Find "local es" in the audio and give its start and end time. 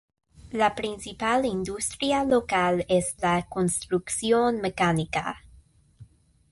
2.23-3.15